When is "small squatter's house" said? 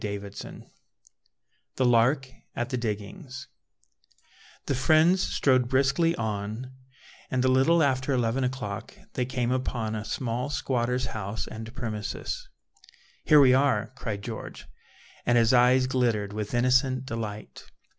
10.03-11.45